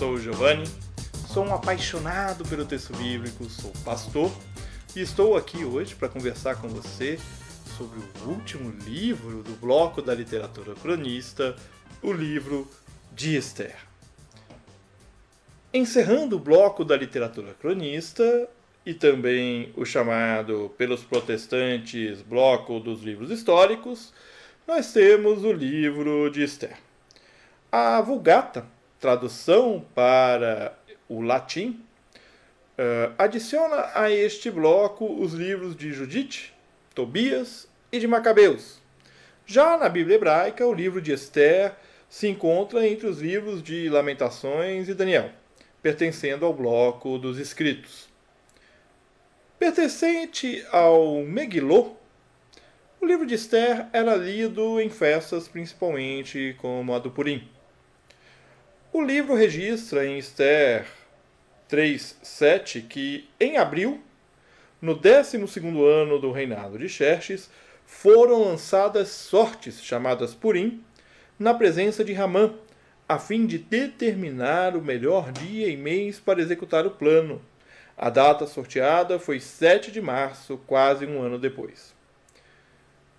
[0.00, 0.64] sou o Giovanni,
[1.28, 4.32] sou um apaixonado pelo texto bíblico, sou pastor
[4.96, 7.18] e estou aqui hoje para conversar com você
[7.76, 11.54] sobre o último livro do bloco da literatura cronista,
[12.00, 12.66] o livro
[13.12, 13.76] de Esther.
[15.70, 18.48] Encerrando o bloco da literatura cronista
[18.86, 24.14] e também o chamado pelos protestantes bloco dos livros históricos,
[24.66, 26.78] nós temos o livro de Esther.
[27.70, 28.66] A Vulgata,
[29.00, 31.82] tradução para o latim,
[32.78, 36.54] uh, adiciona a este bloco os livros de Judite,
[36.94, 38.78] Tobias e de Macabeus.
[39.46, 41.74] Já na Bíblia hebraica, o livro de Esther
[42.08, 45.30] se encontra entre os livros de Lamentações e Daniel,
[45.82, 48.08] pertencendo ao bloco dos escritos.
[49.58, 51.96] Pertencente ao Megilô,
[53.00, 57.48] o livro de Esther era lido em festas, principalmente como a do Purim.
[58.92, 60.84] O livro registra em Esther
[61.68, 64.00] 3:7 que em abril,
[64.82, 67.48] no 12º ano do reinado de Xerxes,
[67.86, 70.82] foram lançadas sortes chamadas Purim
[71.38, 72.52] na presença de Ramã,
[73.08, 77.40] a fim de determinar o melhor dia e mês para executar o plano.
[77.96, 81.94] A data sorteada foi 7 de março, quase um ano depois.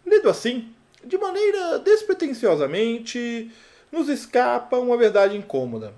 [0.05, 3.49] Lido assim, de maneira despretensiosamente,
[3.91, 5.93] nos escapa uma verdade incômoda: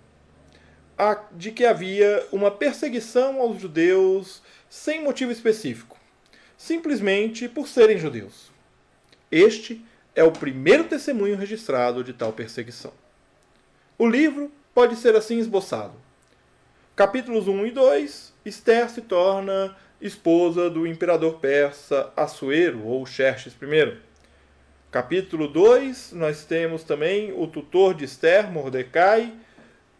[0.98, 5.98] a de que havia uma perseguição aos judeus sem motivo específico,
[6.58, 8.52] simplesmente por serem judeus.
[9.32, 9.84] Este
[10.16, 12.94] é o primeiro testemunho registrado de tal perseguição.
[13.98, 15.94] O livro pode ser assim esboçado.
[16.96, 23.98] Capítulos 1 e 2, Esther se torna esposa do imperador persa Assuero ou Xerxes I.
[24.94, 29.34] Capítulo 2, nós temos também o tutor de Esther, Mordecai,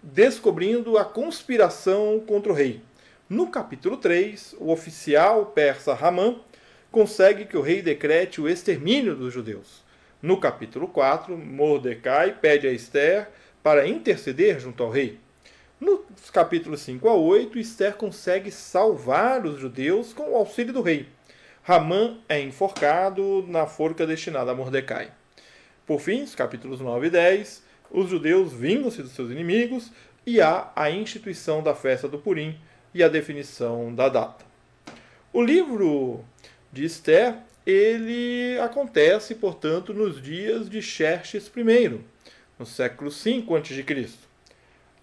[0.04, 2.80] descobrindo a conspiração contra o rei.
[3.28, 6.36] No capítulo 3, o oficial persa Ramã
[6.92, 9.84] consegue que o rei decrete o extermínio dos judeus.
[10.22, 13.30] No capítulo 4, Mordecai pede a Esther
[13.64, 15.18] para interceder junto ao rei.
[15.80, 21.08] Nos capítulos 5 a 8, Esther consegue salvar os judeus com o auxílio do rei.
[21.66, 25.12] Ramã é enforcado na forca destinada a Mordecai.
[25.88, 29.90] Por fim, os capítulos 9 e 10, os judeus vingam-se dos seus inimigos
[30.26, 32.60] e há a instituição da festa do Purim
[32.94, 34.44] e a definição da data.
[35.32, 36.26] O livro
[36.70, 42.02] de Esther, ele acontece, portanto, nos dias de Xerxes I,
[42.60, 44.10] no século V a.C.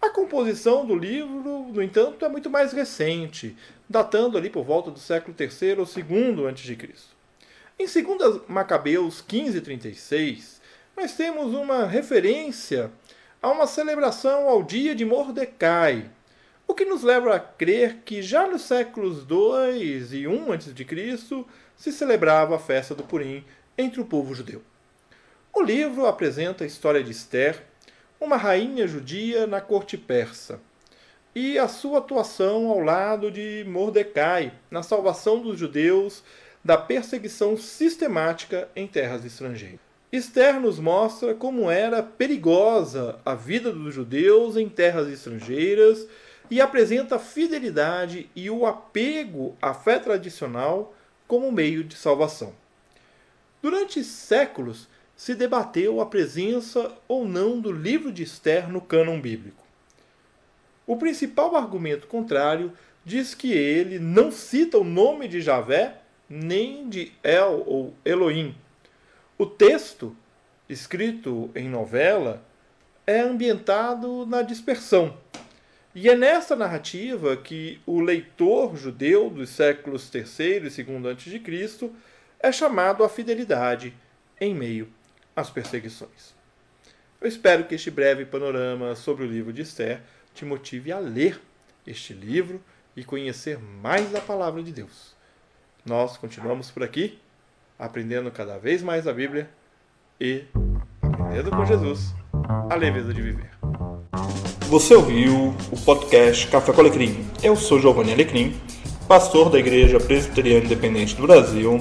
[0.00, 3.54] A composição do livro, no entanto, é muito mais recente,
[3.88, 6.78] datando ali por volta do século III ou II a.C.
[7.78, 10.60] Em 2 Macabeus 15:36,
[10.96, 12.90] nós temos uma referência
[13.42, 16.10] a uma celebração ao dia de Mordecai,
[16.66, 21.44] o que nos leva a crer que já nos séculos II e I a.C.
[21.76, 23.44] se celebrava a festa do Purim
[23.76, 24.62] entre o povo judeu.
[25.52, 27.69] O livro apresenta a história de Esther,
[28.20, 30.60] uma rainha judia na corte persa,
[31.34, 36.22] e a sua atuação ao lado de Mordecai na salvação dos judeus
[36.62, 39.80] da perseguição sistemática em terras estrangeiras.
[40.12, 46.06] Esther nos mostra como era perigosa a vida dos judeus em terras estrangeiras
[46.50, 50.92] e apresenta a fidelidade e o apego à fé tradicional
[51.28, 52.52] como meio de salvação.
[53.62, 54.88] Durante séculos,
[55.20, 59.62] se debateu a presença ou não do livro de Esther no cânon bíblico.
[60.86, 62.72] O principal argumento contrário
[63.04, 68.54] diz que ele não cita o nome de Javé nem de El ou Elohim.
[69.36, 70.16] O texto,
[70.66, 72.42] escrito em novela,
[73.06, 75.18] é ambientado na dispersão.
[75.94, 81.90] E é nessa narrativa que o leitor judeu dos séculos III e II a.C.
[82.40, 83.92] é chamado à fidelidade
[84.40, 84.90] em meio
[85.34, 86.34] as perseguições.
[87.20, 90.00] Eu espero que este breve panorama sobre o livro de Esther
[90.34, 91.40] te motive a ler
[91.86, 92.62] este livro
[92.96, 95.14] e conhecer mais da palavra de Deus.
[95.84, 97.18] Nós continuamos por aqui,
[97.78, 99.50] aprendendo cada vez mais a Bíblia
[100.20, 100.44] e
[101.02, 102.14] aprendendo com Jesus
[102.68, 103.50] a leveza de viver.
[104.68, 107.28] Você ouviu o podcast Café com Alecrim.
[107.42, 108.60] Eu sou Giovanni Alecrim,
[109.08, 111.80] pastor da Igreja Presbiteriana Independente do Brasil